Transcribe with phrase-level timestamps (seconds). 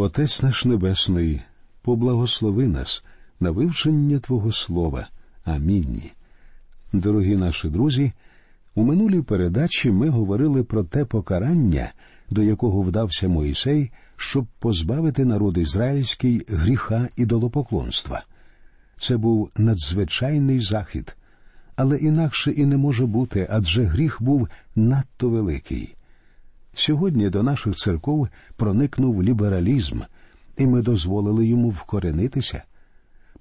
[0.00, 1.42] Отець наш Небесний,
[1.82, 3.04] поблагослови нас
[3.40, 5.08] на вивчення Твого Слова.
[5.44, 6.02] Амінь.
[6.92, 8.12] Дорогі наші друзі,
[8.74, 11.92] у минулій передачі ми говорили про те покарання,
[12.30, 18.24] до якого вдався Моїсей, щоб позбавити народ ізраїльський гріха ідолопоклонства.
[18.96, 21.16] Це був надзвичайний захід,
[21.76, 25.94] але інакше і не може бути, адже гріх був надто великий.
[26.78, 30.00] Сьогодні до наших церков проникнув лібералізм,
[30.56, 32.62] і ми дозволили йому вкоренитися.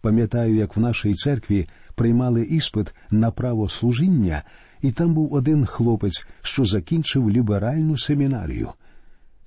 [0.02, 4.44] Пам'ятаю, як в нашій церкві приймали іспит на право служіння,
[4.82, 8.72] і там був один хлопець, що закінчив ліберальну семінарію.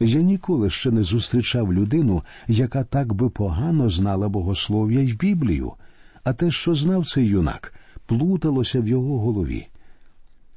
[0.01, 5.73] Я ніколи ще не зустрічав людину, яка так би погано знала богослов'я й Біблію,
[6.25, 7.75] а те, що знав цей юнак,
[8.07, 9.67] плуталося в його голові.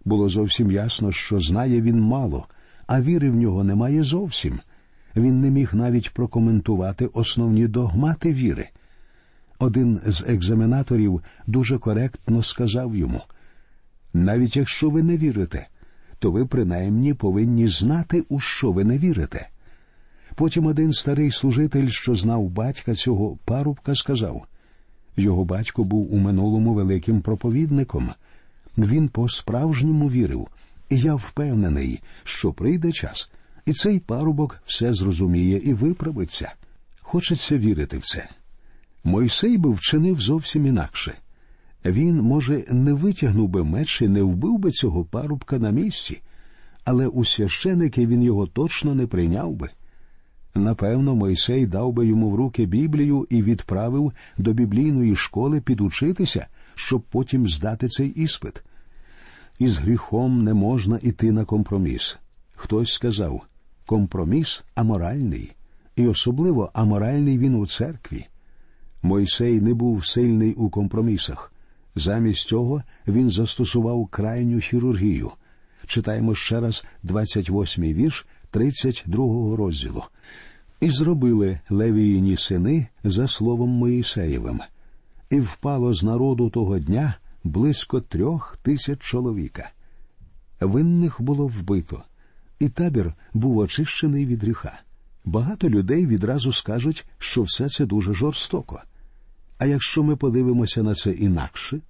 [0.05, 2.47] Було зовсім ясно, що знає він мало,
[2.93, 4.59] а віри в нього немає зовсім.
[5.15, 8.69] Він не міг навіть прокоментувати основні догмати віри.
[9.59, 13.21] Один з екзаменаторів дуже коректно сказав йому
[14.13, 15.67] навіть якщо ви не вірите,
[16.19, 19.49] то ви принаймні повинні знати, у що ви не вірите.
[20.35, 24.45] Потім один старий служитель, що знав батька цього парубка, сказав
[25.17, 28.09] його батько був у минулому великим проповідником.
[28.77, 30.47] Він по справжньому вірив,
[30.93, 33.31] і я впевнений, що прийде час,
[33.65, 36.51] і цей парубок все зрозуміє і виправиться.
[37.01, 38.29] Хочеться вірити в це.
[39.03, 41.13] Мойсей би вчинив зовсім інакше.
[41.85, 46.21] Він, може, не витягнув би меч і не вбив би цього парубка на місці,
[46.85, 49.69] але у священики він його точно не прийняв би.
[50.55, 57.01] Напевно, Мойсей дав би йому в руки Біблію і відправив до біблійної школи підучитися, щоб
[57.01, 58.63] потім здати цей іспит.
[59.63, 62.19] Із гріхом не можна іти на компроміс.
[62.55, 63.41] Хтось сказав
[63.85, 65.51] компроміс аморальний,
[65.95, 68.25] і особливо аморальний він у церкві.
[69.01, 71.53] Мойсей не був сильний у компромісах.
[71.95, 75.31] Замість цього він застосував крайню хірургію.
[75.87, 80.03] Читаємо ще раз 28-й вірш 32-го розділу.
[80.79, 84.59] І зробили левіїні сини за словом Моїсеєвим,
[85.29, 89.69] і впало з народу того дня близько трьох тисяч чоловіка.
[90.59, 92.03] Винних було вбито,
[92.59, 94.79] і табір був очищений від гріха.
[95.25, 98.81] Багато людей відразу скажуть, що все це дуже жорстоко.
[99.57, 101.81] А якщо ми подивимося на це інакше,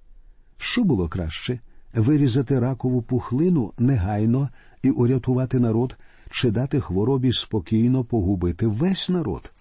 [0.58, 1.60] що було краще
[1.94, 4.50] вирізати ракову пухлину негайно
[4.84, 5.98] і урятувати народ,
[6.32, 9.54] чи дати хворобі спокійно погубити весь народ?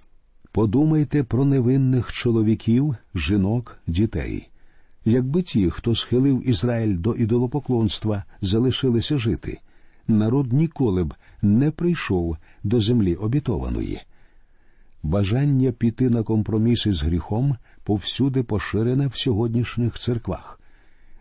[0.53, 4.52] Подумайте про невинних чоловіків, жінок, дітей.
[5.05, 9.61] Якби ті, хто схилив Ізраїль до ідолопоклонства, залишилися жити,
[10.09, 14.01] народ ніколи б не прийшов до землі обітованої.
[15.03, 20.61] Бажання піти на компроміси з гріхом повсюди поширене в сьогоднішніх церквах.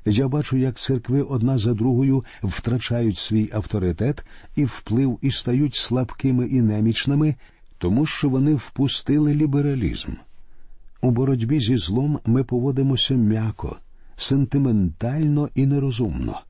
[0.05, 4.25] Я бачу, як церкви одна за другою втрачають свій авторитет
[4.55, 7.35] і вплив і стають слабкими і немічними,
[7.77, 10.11] тому що вони впустили лібералізм.
[11.01, 13.77] У боротьбі зі злом ми поводимося м'яко,
[14.15, 16.41] сентиментально і нерозумно.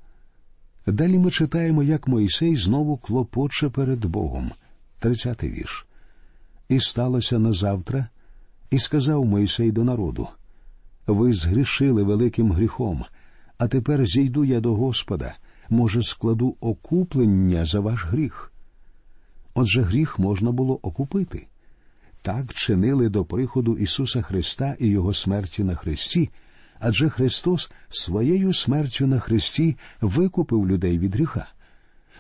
[0.87, 4.51] Далі ми читаємо, як Мойсей знову клопоче перед Богом.
[4.99, 5.85] Тридцятий вірш.
[6.69, 8.07] І сталося на завтра,
[8.71, 10.27] і сказав Мойсей до народу:
[11.07, 13.05] Ви згрішили великим гріхом,
[13.57, 15.35] а тепер зійду я до Господа,
[15.69, 18.51] може, складу окуплення за ваш гріх.
[19.53, 21.47] Отже, гріх можна було окупити.
[22.21, 26.29] Так чинили до приходу Ісуса Христа і Його смерті на Христі,
[26.79, 31.47] адже Христос своєю смертю на Христі викупив людей від гріха.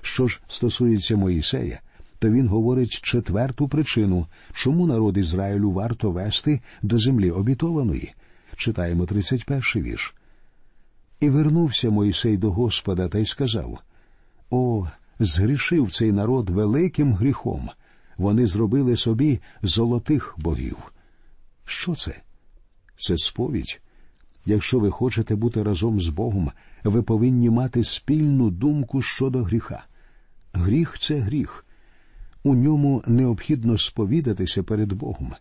[0.01, 1.79] Що ж стосується Моїсея,
[2.19, 8.13] то він говорить четверту причину, чому народ Ізраїлю варто вести до землі обітованої.
[8.55, 10.15] Читаємо 31 вірш.
[11.19, 13.79] І вернувся Моїсей до Господа та й сказав:
[14.49, 14.87] О,
[15.19, 17.69] згрішив цей народ великим гріхом.
[18.21, 20.77] Вони зробили собі золотих богів.
[21.65, 22.21] Що це?
[22.97, 23.81] Це сповідь.
[24.45, 26.51] Якщо ви хочете бути разом з Богом,
[26.83, 29.83] ви повинні мати спільну думку щодо гріха.
[30.53, 31.65] Гріх це гріх.
[32.43, 35.33] У ньому необхідно сповідатися перед Богом,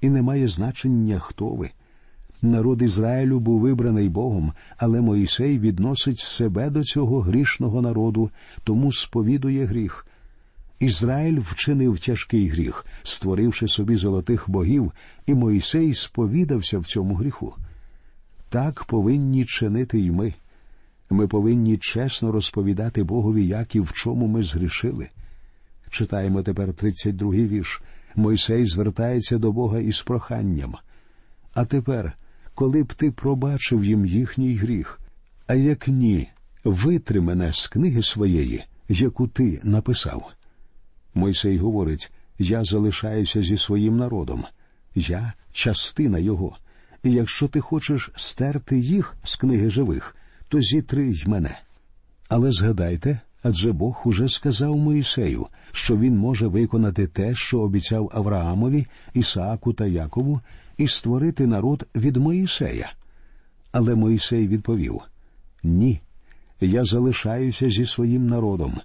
[0.00, 1.70] і не має значення, хто ви.
[2.42, 8.30] Народ Ізраїлю був вибраний Богом, але Моїсей відносить себе до цього грішного народу,
[8.64, 10.07] тому сповідує гріх.
[10.80, 14.92] Ізраїль вчинив тяжкий гріх, створивши собі золотих богів,
[15.26, 17.54] і Моїсей сповідався в цьому гріху.
[18.48, 20.34] Так повинні чинити й ми.
[21.10, 25.08] Ми повинні чесно розповідати Богові, як і в чому ми згрішили.
[25.90, 27.82] Читаємо тепер 32-й вірш.
[28.16, 30.74] Мойсей звертається до Бога із проханням.
[31.54, 32.12] А тепер,
[32.54, 35.00] коли б ти пробачив їм їхній гріх,
[35.46, 36.28] а як ні,
[36.64, 40.37] витри мене з книги своєї, яку ти написав.
[41.18, 44.44] Мойсей говорить Я залишаюся зі своїм народом,
[44.94, 46.56] я частина його,
[47.02, 50.16] і якщо ти хочеш стерти їх з книги живих,
[50.48, 51.58] то зітри й мене.
[52.28, 58.86] Але згадайте, адже Бог уже сказав Моїсею, що він може виконати те, що обіцяв Авраамові,
[59.14, 60.40] Ісааку та Якову,
[60.76, 62.92] і створити народ від Моїсея.
[63.72, 65.00] Але Моїсей відповів
[65.62, 66.00] Ні,
[66.60, 68.80] я залишаюся зі своїм народом.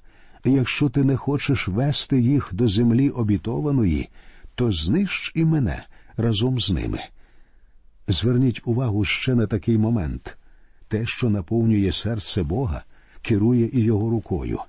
[0.46, 4.10] Якщо ти не хочеш вести їх до землі обітованої,
[4.56, 5.84] то знищ і мене
[6.18, 7.00] разом з ними.
[8.08, 10.38] Зверніть увагу ще на такий момент
[10.88, 12.84] те, що наповнює серце Бога,
[13.22, 14.60] керує і його рукою.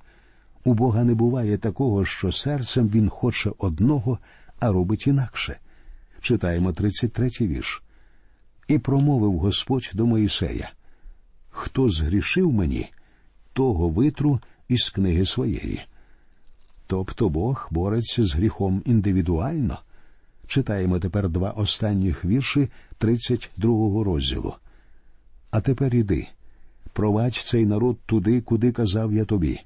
[0.65, 4.19] У Бога не буває такого, що серцем він хоче одного,
[4.61, 5.59] а робить інакше.
[6.21, 7.83] Читаємо 33-й вірш.
[8.69, 10.73] І промовив Господь до Моїсея
[11.51, 12.93] Хто згрішив мені,
[13.53, 15.81] того витру із книги своєї.
[16.87, 19.79] Тобто Бог бореться з гріхом індивідуально.
[20.47, 22.69] Читаємо тепер два останніх вірші
[23.01, 24.55] 32-го розділу.
[25.51, 26.27] А тепер іди,
[26.93, 29.61] провадь цей народ туди, куди казав я тобі.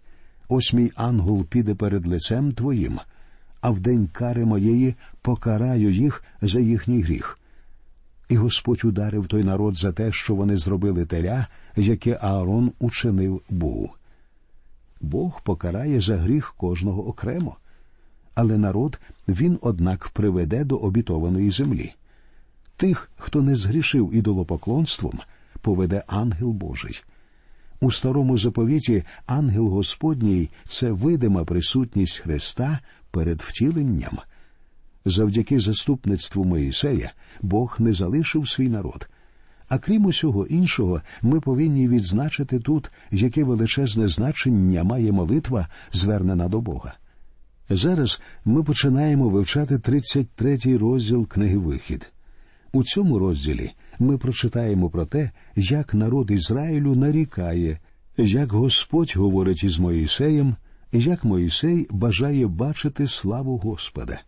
[0.48, 2.98] Ось мій ангел піде перед лицем твоїм,
[3.60, 7.38] а в день кари моєї покараю їх за їхній гріх.
[8.28, 11.46] І Господь ударив той народ за те, що вони зробили теля,
[11.76, 13.90] яке Аарон учинив Богу.
[15.00, 17.56] Бог покарає за гріх кожного окремо,
[18.34, 21.94] але народ він, однак, приведе до обітованої землі.
[22.76, 25.20] Тих, хто не згрішив ідолопоклонством,
[25.60, 27.02] поведе ангел Божий.
[27.80, 32.78] У старому заповіті ангел Господній це видима присутність Христа
[33.10, 34.18] перед втіленням.
[35.04, 37.12] Завдяки заступництву Моїсея
[37.42, 39.08] Бог не залишив свій народ.
[39.68, 46.60] А крім усього іншого, ми повинні відзначити тут, яке величезне значення має молитва, звернена до
[46.60, 46.94] Бога.
[47.70, 52.12] Зараз ми починаємо вивчати 33-й розділ книги Вихід.
[52.72, 57.78] У цьому розділі ми прочитаємо про те, як народ Ізраїлю нарікає,
[58.16, 60.56] як Господь говорить із Моїсеєм,
[60.92, 64.20] як Моїсей бажає бачити славу Господа.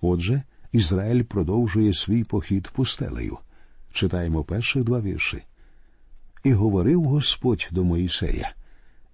[0.00, 0.42] Отже,
[0.72, 3.38] Ізраїль продовжує свій похід пустелею.
[3.92, 5.42] Читаємо перших два вірші.
[6.44, 8.52] І говорив Господь до Моїсея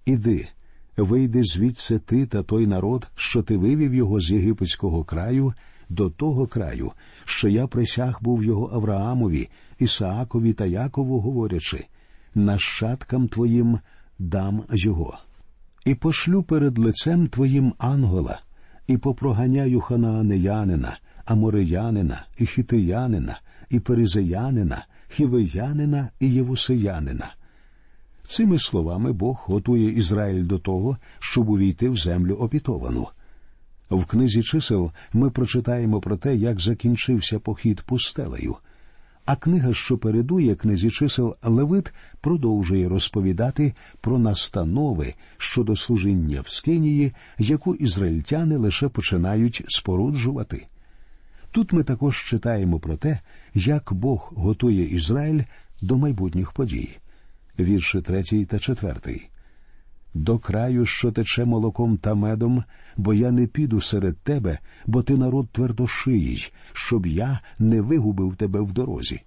[0.05, 0.47] Іди,
[0.97, 5.53] вийди звідси ти та той народ, що ти вивів його з єгипетського краю,
[5.89, 6.91] до того краю,
[7.25, 11.85] що я присяг був його Авраамові, Ісаакові та Якову, говорячи
[12.35, 13.79] нащадкам твоїм
[14.19, 15.17] дам його.
[15.85, 18.41] І пошлю перед лицем твоїм ангела,
[18.87, 23.39] і попроганяю ханаанеянина, амореянина, і хитиянина,
[23.69, 27.33] і перезеянина, хівеянина і євусеянина.
[28.23, 33.07] Цими словами Бог готує Ізраїль до того, щоб увійти в землю опітовану.
[33.89, 38.55] В книзі чисел ми прочитаємо про те, як закінчився похід пустелею.
[39.25, 47.13] А книга, що передує книзі чисел Левит, продовжує розповідати про настанови щодо служіння в Скинії,
[47.37, 50.67] яку ізраїльтяни лише починають споруджувати.
[51.51, 53.19] Тут ми також читаємо про те,
[53.57, 55.43] як Бог готує Ізраїль
[55.81, 56.97] до майбутніх подій.
[57.59, 59.29] Вірші третій та четвертий.
[60.13, 62.63] До краю, що тече молоком та медом,
[62.97, 68.61] бо я не піду серед тебе, бо ти народ твердошиїй, щоб я не вигубив тебе
[68.61, 69.21] в дорозі.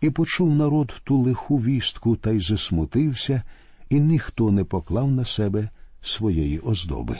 [0.00, 3.42] І почув народ ту лиху вістку та й засмутився,
[3.90, 5.68] і ніхто не поклав на себе
[6.00, 7.18] своєї оздоби.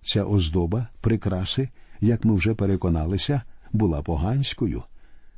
[0.00, 1.68] Ця оздоба, прикраси,
[2.00, 4.82] як ми вже переконалися, була поганською.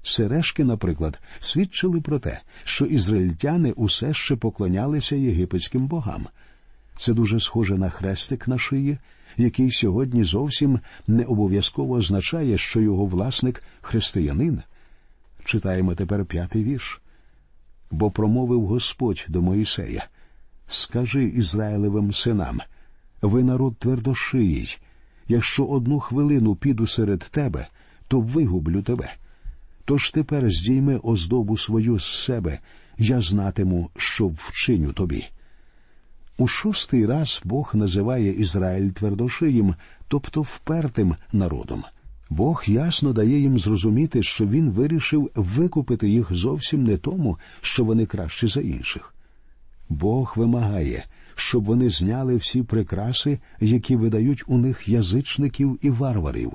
[0.02, 6.26] Сережки, наприклад, свідчили про те, що ізраїльтяни усе ще поклонялися єгипетським богам.
[6.96, 8.98] Це дуже схоже на хрестик на шиї,
[9.36, 14.62] який сьогодні зовсім не обов'язково означає, що його власник християнин.
[15.44, 17.00] Читаємо тепер п'ятий вірш.
[17.90, 20.08] Бо промовив Господь до Моїсея
[20.66, 22.60] Скажи Ізраїлевим синам,
[23.22, 24.78] ви народ твердошиїй,
[25.28, 27.68] якщо одну хвилину піду серед тебе,
[28.08, 29.14] то вигублю тебе.
[29.88, 32.58] Тож тепер здійми оздобу свою з себе,
[32.98, 35.24] я знатиму, що вчиню тобі.
[36.38, 39.74] У шостий раз Бог називає Ізраїль твердошиїм,
[40.08, 41.84] тобто впертим народом.
[42.30, 48.06] Бог ясно дає їм зрозуміти, що він вирішив викупити їх зовсім не тому, що вони
[48.06, 49.14] кращі за інших.
[49.88, 51.04] Бог вимагає,
[51.34, 56.52] щоб вони зняли всі прикраси, які видають у них язичників і варварів.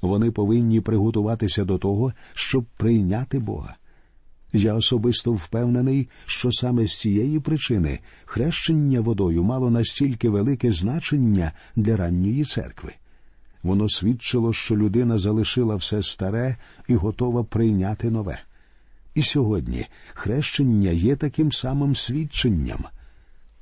[0.00, 3.76] Вони повинні приготуватися до того, щоб прийняти Бога.
[4.52, 11.96] Я особисто впевнений, що саме з цієї причини хрещення водою мало настільки велике значення для
[11.96, 12.92] ранньої церкви.
[13.62, 16.56] Воно свідчило, що людина залишила все старе
[16.88, 18.40] і готова прийняти нове.
[19.14, 22.84] І сьогодні хрещення є таким самим свідченням.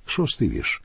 [0.07, 0.83] Шостий вірш.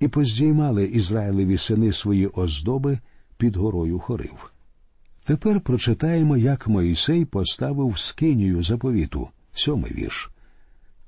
[0.00, 2.98] І поздіймали Ізраїлеві сини свої оздоби
[3.38, 4.50] під горою хорив.
[5.24, 10.30] Тепер прочитаємо, як Моїсей поставив скинію заповіту, сьомий вірш.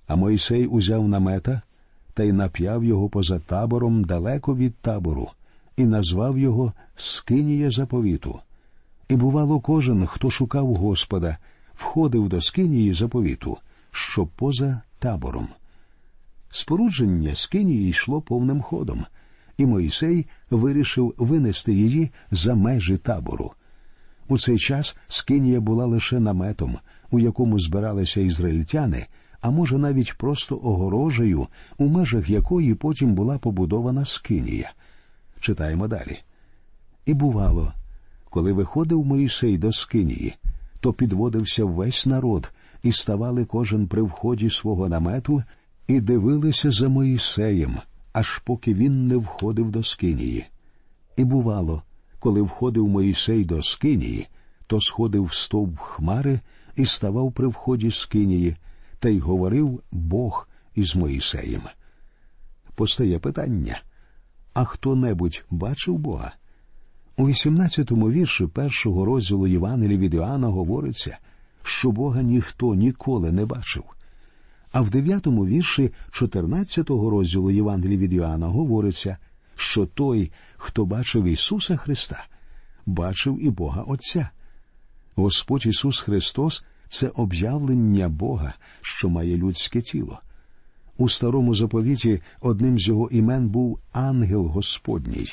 [0.06, 1.62] А Моїсей узяв намета
[2.14, 5.30] та й нап'яв його поза табором далеко від табору,
[5.76, 8.40] і назвав його Скинія заповіту.
[9.08, 11.36] І, бувало, кожен, хто шукав Господа,
[11.74, 13.56] входив до скинії заповіту,
[13.90, 15.48] що поза табором.
[16.50, 19.06] Спорудження скинії йшло повним ходом,
[19.60, 23.52] і Моїсей вирішив винести її за межі табору.
[24.28, 26.78] У цей час скинія була лише наметом,
[27.10, 29.06] у якому збиралися ізраїльтяни,
[29.40, 31.46] а може навіть просто огорожею,
[31.78, 34.72] у межах якої потім була побудована скинія.
[35.40, 36.18] Читаємо далі.
[37.06, 37.72] І бувало,
[38.30, 40.34] коли виходив Моїсей до скинії,
[40.80, 42.50] то підводився весь народ,
[42.82, 45.42] і ставали кожен при вході свого намету
[45.86, 47.76] і дивилися за Моїсеєм,
[48.12, 50.46] аж поки він не входив до скинії.
[51.16, 51.82] І бувало,
[52.18, 54.28] коли входив Моїсей до скинії,
[54.66, 56.40] то сходив в стовп хмари
[56.76, 58.56] і ставав при вході скинії,
[58.98, 61.62] та й говорив Бог із Моїсеєм.
[62.74, 63.82] Постає питання
[64.54, 66.32] а хто небудь бачив Бога?
[67.16, 71.18] У 18-му вірші першого розділу Євангелія від Іоанна говориться,
[71.62, 73.84] що Бога ніхто ніколи не бачив.
[74.72, 79.16] А в 9-му вірші 14-го розділу Євангелія від Іоанна говориться,
[79.56, 82.26] що той, хто бачив Ісуса Христа,
[82.86, 84.30] бачив і Бога Отця.
[85.14, 90.20] Господь Ісус Христос це об'явлення Бога, що має людське тіло.
[90.96, 95.26] У старому заповіті одним з його імен був ангел Господній.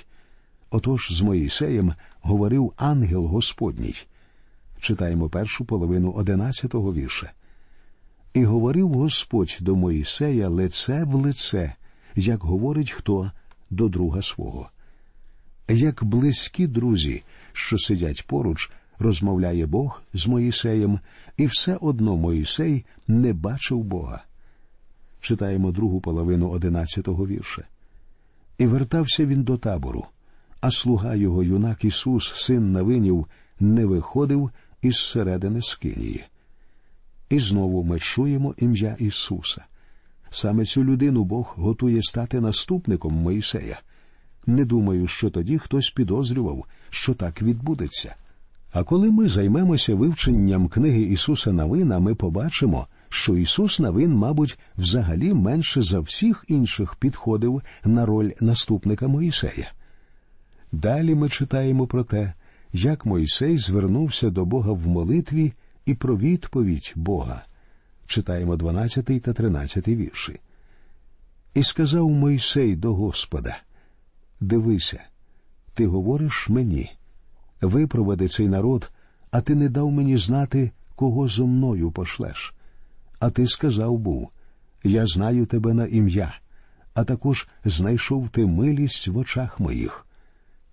[0.70, 3.96] Отож з Моїсеєм говорив ангел Господній.
[4.80, 7.32] Читаємо першу половину одинадцятого вірша.
[8.38, 11.74] І говорив Господь до Моїсея лице в лице,
[12.16, 13.32] як говорить хто
[13.70, 14.70] до друга свого.
[15.70, 21.00] Як близькі друзі, що сидять поруч, розмовляє Бог з Моїсеєм,
[21.38, 24.24] і все одно Моїсей не бачив Бога.
[25.22, 27.64] Читаємо другу половину одинадцятого вірша.
[28.58, 30.06] І вертався він до табору,
[30.62, 33.28] а слуга його, юнак Ісус, син Навинів,
[33.60, 34.52] не виходив
[34.82, 36.26] із середини скинії.
[37.30, 39.66] І знову ми чуємо ім'я Ісуса.
[40.30, 43.80] Саме цю людину Бог готує стати наступником Моїсея.
[44.46, 48.16] Не думаю, що тоді хтось підозрював, що так відбудеться.
[48.72, 55.34] А коли ми займемося вивченням книги Ісуса Навина, ми побачимо, що Ісус Навин, мабуть, взагалі
[55.34, 59.72] менше за всіх інших підходив на роль наступника Моїсея.
[60.72, 62.34] Далі ми читаємо про те,
[62.74, 65.54] як Мойсей звернувся до Бога в молитві
[65.88, 67.46] і про відповідь Бога.
[68.08, 70.40] Читаємо 12 та 13 вірші.
[71.54, 73.58] І сказав Мойсей до Господа:
[74.40, 75.04] Дивися,
[75.74, 76.92] ти говориш мені,
[77.62, 78.92] випроведи цей народ,
[79.32, 82.54] а ти не дав мені знати, кого зо мною пошлеш.
[83.20, 84.30] А ти сказав був
[84.84, 86.40] Я знаю тебе на ім'я,
[86.94, 90.06] а також знайшов ти милість в очах моїх.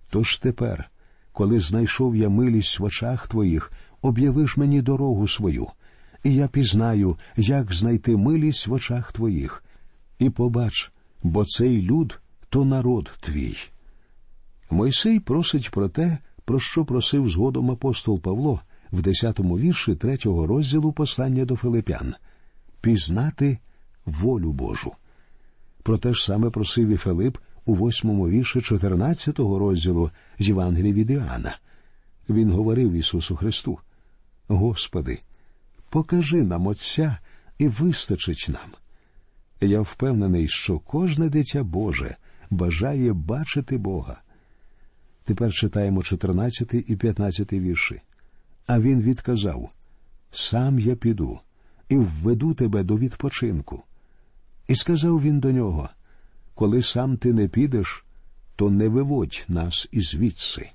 [0.09, 0.89] Тож тепер,
[1.31, 3.71] коли знайшов я милість в очах твоїх,
[4.05, 5.67] об'явиш мені дорогу свою,
[6.23, 9.63] і я пізнаю, як знайти милість в очах твоїх.
[10.19, 10.91] І побач,
[11.23, 12.19] бо цей люд
[12.49, 13.57] то народ твій.
[14.69, 18.59] Мойсей просить про те, про що просив згодом апостол Павло
[18.91, 22.15] в десятому вірші третього розділу послання до Филипян
[22.81, 23.57] пізнати
[24.05, 24.91] волю Божу.
[25.83, 31.09] Про те ж саме просив і Филип у восьмому вірші 14-го розділу з Євангелії від
[31.09, 31.57] Іоанна.
[32.29, 33.79] Він говорив Ісусу Христу:
[34.47, 35.19] Господи,
[35.89, 37.17] покажи нам Отця
[37.57, 38.71] і вистачить нам.
[39.61, 42.15] Я впевнений, що кожне дитя Боже
[42.49, 44.21] бажає бачити Бога.
[45.23, 47.99] Тепер читаємо 14 і 15 вірші.
[48.67, 49.69] А він відказав:
[50.31, 51.39] Сам я піду
[51.89, 53.83] і введу тебе до відпочинку.
[54.67, 55.89] І сказав він до нього
[56.55, 58.05] коли сам ти не підеш,
[58.55, 60.69] то не виводь нас ізвідси.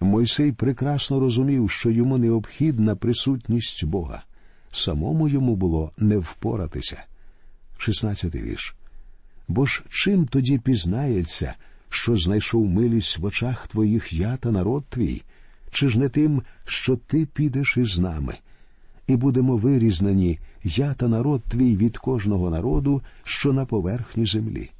[0.00, 4.22] Мойсей прекрасно розумів, що йому необхідна присутність Бога.
[4.70, 7.04] Самому йому було не впоратися.
[7.78, 8.74] 16 вірш.
[9.48, 11.54] Бо ж чим тоді пізнається,
[11.88, 15.22] що знайшов милість в очах твоїх я та народ твій,
[15.70, 18.34] Чи ж не тим, що ти підеш із нами,
[19.06, 24.70] і будемо вирізнені, я та народ твій від кожного народу, що на поверхні землі.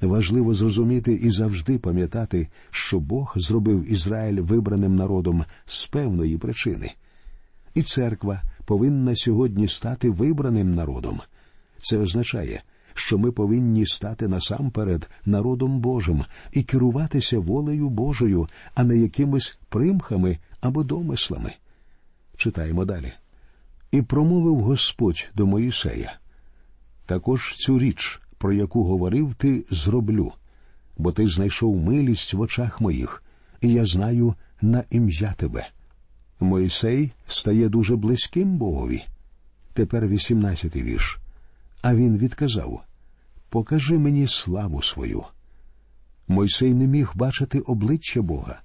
[0.00, 6.92] Важливо зрозуміти і завжди пам'ятати, що Бог зробив Ізраїль вибраним народом з певної причини,
[7.74, 11.20] і церква повинна сьогодні стати вибраним народом.
[11.78, 12.62] Це означає,
[12.94, 20.38] що ми повинні стати насамперед народом Божим і керуватися волею Божою, а не якимись примхами
[20.60, 21.52] або домислами.
[22.36, 23.12] Читаємо далі.
[23.90, 26.18] І промовив Господь до Моїсея.
[27.06, 30.32] Також цю річ, про яку говорив ти, зроблю,
[30.96, 33.22] бо ти знайшов милість в очах моїх,
[33.60, 35.68] і я знаю на ім'я тебе.
[36.40, 39.04] Мойсей стає дуже близьким Богові.
[39.72, 41.18] Тепер вісімнадцятий вірш.
[41.82, 42.82] А він відказав
[43.48, 45.24] Покажи мені славу свою.
[46.28, 48.60] Мойсей не міг бачити обличчя Бога.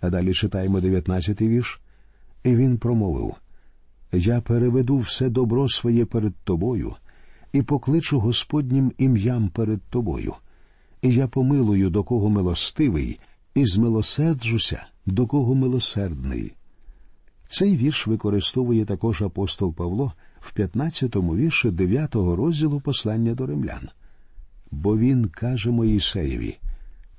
[0.00, 1.80] А далі читаємо дев'ятнадцятий вірш.
[2.44, 3.34] І він промовив
[4.12, 6.94] Я переведу все добро своє перед тобою
[7.52, 10.34] і покличу Господнім ім'ям перед тобою,
[11.02, 13.20] і я помилую, до кого милостивий,
[13.54, 16.54] і змилосерджуся, до кого милосердний.
[17.48, 23.88] Цей вірш використовує також апостол Павло в 15-му вірші 9-го розділу послання до римлян.
[24.70, 26.58] Бо він каже Моїсеєві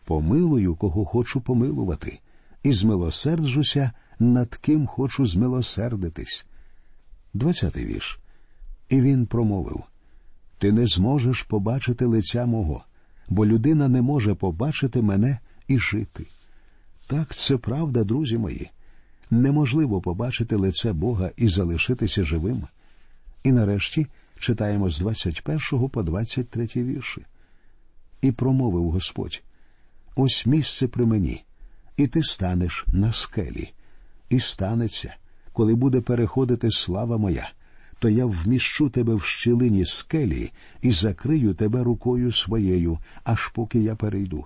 [0.05, 2.19] Помилую, кого хочу помилувати,
[2.63, 6.45] і змилосерджуся, над ким хочу змилосердитись.
[7.33, 8.19] Двадцятий вірш.
[8.89, 9.83] І він промовив
[10.63, 12.83] Ти не зможеш побачити лиця мого,
[13.29, 16.25] бо людина не може побачити мене і жити.
[17.07, 18.69] Так, це правда, друзі мої.
[19.31, 22.67] Неможливо побачити лице Бога і залишитися живим.
[23.43, 24.07] І нарешті
[24.39, 27.25] читаємо з 21 по 23 вірші.
[28.21, 29.43] І промовив Господь
[30.15, 31.43] ось місце при мені,
[31.97, 33.73] і ти станеш на скелі,
[34.29, 35.15] і станеться,
[35.53, 37.51] коли буде переходити слава моя,
[37.99, 43.95] то я вміщу тебе в щілині скелі і закрию тебе рукою своєю, аж поки я
[43.95, 44.45] перейду.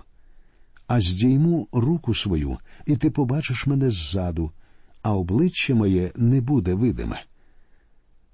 [0.86, 4.50] А здійму руку свою, і ти побачиш мене ззаду,
[5.02, 7.22] а обличчя моє не буде видиме.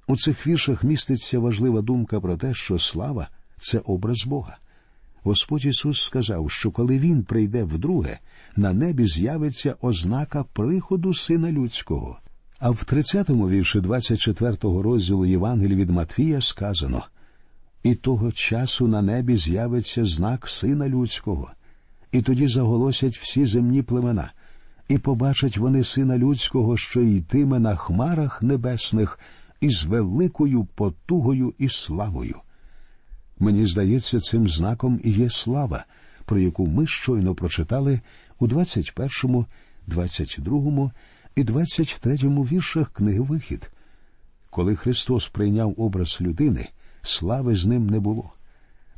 [0.07, 4.57] У цих віршах міститься важлива думка про те, що слава це образ Бога.
[5.23, 8.19] Господь Ісус сказав, що коли Він прийде вдруге,
[8.57, 12.19] на небі з'явиться ознака приходу Сина Людського.
[12.59, 17.05] А в 30-му вірші 24-го розділу Євангелії від Матфія сказано
[17.83, 21.51] І того часу на небі з'явиться знак Сина Людського,
[22.13, 24.33] і тоді заголосять всі земні племена,
[24.89, 29.19] і побачать вони Сина Людського, що йтиме на хмарах небесних
[29.61, 32.41] із великою потугою і славою.
[33.39, 35.85] Мені здається, цим знаком і є слава,
[36.25, 38.01] про яку ми щойно прочитали
[38.39, 39.45] у 21,
[39.87, 40.91] 22
[41.37, 43.71] і 23 віршах книги Вихід.
[44.51, 46.69] Коли Христос прийняв образ людини,
[47.03, 48.33] слави з ним не було.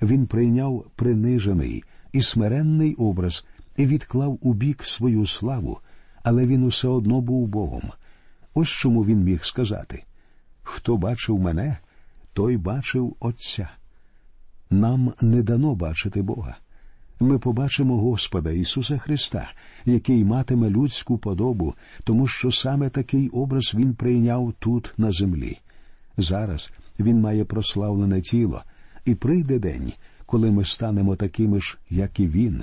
[0.02, 3.44] Він прийняв принижений і смиренний образ
[3.76, 5.80] і відклав у бік свою славу,
[6.22, 7.82] але він усе одно був Богом.
[8.54, 10.04] Ось чому він міг сказати
[10.62, 11.78] Хто бачив мене,
[12.32, 13.70] той бачив Отця.
[14.70, 16.56] Нам не дано бачити Бога.
[17.20, 19.52] Ми побачимо Господа Ісуса Христа,
[19.84, 21.74] який матиме людську подобу,
[22.04, 25.58] тому що саме такий образ Він прийняв тут на землі.
[26.16, 28.62] Зараз Він має прославлене тіло,
[29.04, 29.92] і прийде день,
[30.26, 32.62] коли ми станемо такими ж, як і Він.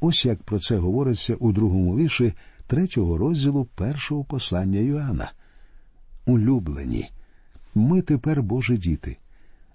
[0.00, 2.34] Ось як про це говориться у другому вірші
[2.66, 5.32] третього розділу першого послання Йоанна.
[6.26, 7.10] Улюблені,
[7.74, 9.16] ми тепер Божі діти,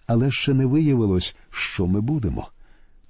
[0.08, 2.53] але ще не виявилось, що ми будемо.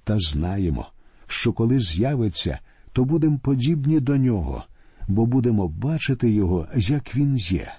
[0.04, 0.86] Та знаємо,
[1.26, 2.58] що коли з'явиться,
[2.92, 4.64] то будемо подібні до нього,
[5.08, 7.72] бо будемо бачити його, як він є.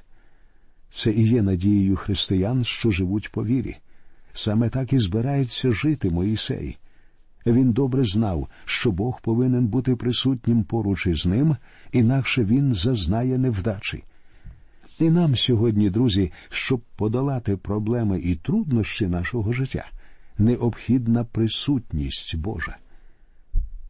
[0.90, 3.76] Це і є надією християн, що живуть по вірі.
[4.34, 6.78] Саме так і збирається жити Моїсей.
[7.46, 11.56] Він добре знав, що Бог повинен бути присутнім поруч із ним,
[11.92, 14.04] інакше він зазнає невдачі.
[15.00, 19.86] І нам сьогодні, друзі, щоб подолати проблеми і труднощі нашого життя,
[20.38, 22.78] необхідна присутність Божа.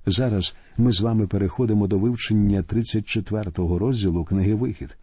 [0.06, 4.98] Зараз ми з вами переходимо до вивчення 34-го розділу книги Вихід.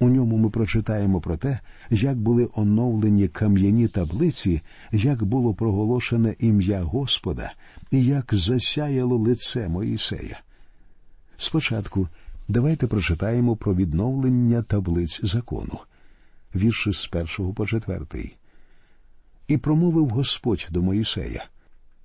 [0.00, 1.58] У ньому ми прочитаємо про те,
[1.90, 4.60] як були оновлені кам'яні таблиці,
[4.92, 7.52] як було проголошене ім'я Господа
[7.90, 10.40] і як засяяло лице Моїсея.
[11.36, 12.08] Спочатку
[12.48, 15.78] давайте прочитаємо про відновлення таблиць закону,
[16.54, 18.36] вірші з першого по четвертий.
[19.48, 21.46] І промовив Господь до Моїсея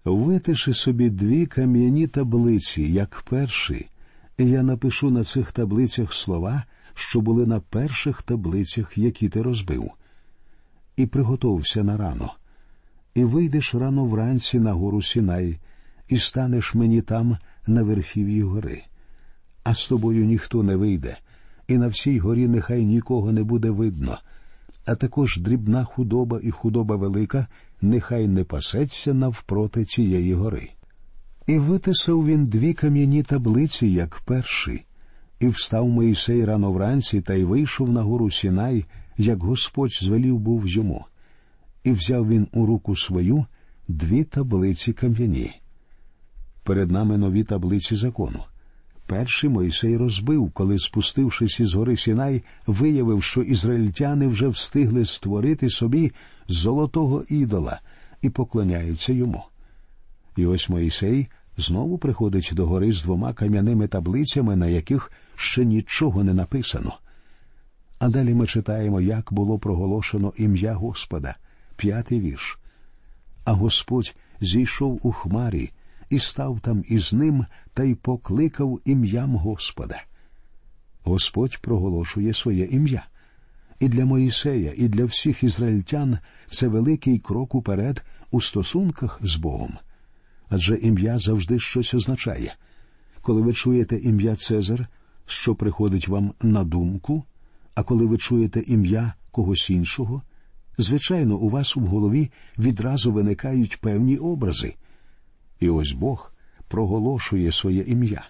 [0.05, 3.89] Витиши собі дві кам'яні таблиці, як перші,
[4.37, 9.91] Я напишу на цих таблицях слова, що були на перших таблицях, які ти розбив.
[10.95, 12.33] І приготовся на рано,
[13.15, 15.59] і вийдеш рано вранці на гору Сінай,
[16.07, 18.83] і станеш мені там на верхів'ї гори.
[19.63, 21.17] А з тобою ніхто не вийде,
[21.67, 24.17] і на всій горі нехай нікого не буде видно,
[24.89, 27.47] а також дрібна худоба і худоба велика
[27.81, 30.69] нехай не пасеться навпроти цієї гори.
[31.47, 34.85] І витисав він дві кам'яні таблиці, як перший,
[35.39, 38.85] і встав Моїсей рано вранці та й вийшов на гору Сінай,
[39.17, 41.05] як Господь звелів був йому,
[41.83, 43.45] і взяв він у руку свою
[43.87, 45.51] дві таблиці кам'яні.
[46.63, 48.39] Перед нами нові таблиці закону.
[49.09, 56.11] Перший Мойсей розбив, коли, спустившись із гори Сінай, виявив, що ізраїльтяни вже встигли створити собі
[56.47, 57.79] золотого ідола
[58.21, 59.43] і поклоняються йому.
[60.37, 66.23] І ось Моїсей знову приходить до гори з двома кам'яними таблицями, на яких ще нічого
[66.23, 66.97] не написано.
[67.99, 71.35] А далі ми читаємо, як було проголошено ім'я Господа,
[71.75, 72.59] п'ятий вірш.
[73.45, 75.71] А Господь зійшов у хмарі
[76.09, 80.03] і став там із ним та й покликав ім'ям Господа.
[81.03, 83.05] Господь проголошує своє ім'я.
[83.79, 86.17] І для Моїсея, і для всіх ізраїльтян
[86.47, 89.77] це великий крок уперед у стосунках з Богом.
[90.49, 92.55] Адже ім'я завжди щось означає.
[93.21, 94.87] Коли ви чуєте ім'я Цезар,
[95.25, 97.23] що приходить вам на думку,
[97.75, 100.21] а коли ви чуєте ім'я когось іншого,
[100.77, 104.73] звичайно, у вас у голові відразу виникають певні образи.
[105.59, 106.31] І ось Бог
[106.67, 108.25] проголошує своє ім'я,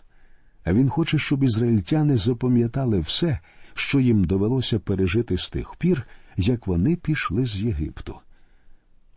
[0.63, 3.39] а Він хоче, щоб ізраїльтяни запам'ятали все,
[3.74, 8.15] що їм довелося пережити з тих пір, як вони пішли з Єгипту.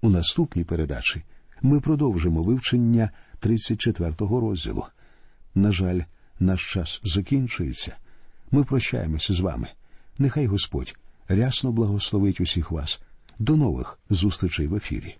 [0.00, 1.22] У наступній передачі
[1.62, 3.10] ми продовжимо вивчення
[3.42, 4.84] 34-го розділу.
[5.54, 6.00] На жаль,
[6.40, 7.96] наш час закінчується.
[8.50, 9.68] Ми прощаємося з вами.
[10.18, 10.96] Нехай Господь
[11.28, 13.00] рясно благословить усіх вас.
[13.38, 15.16] До нових зустрічей в ефірі.